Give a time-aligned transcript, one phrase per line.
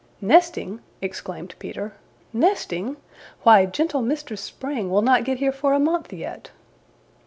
[0.19, 1.93] "Nesting!" exclaimed Peter.
[2.33, 2.97] "Nesting!
[3.43, 6.49] Why, gentle Mistress Spring will not get here for a month yet!"